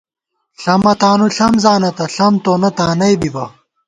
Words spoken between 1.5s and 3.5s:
زانہ تہ، ݪم تونہ تانئ بِبہ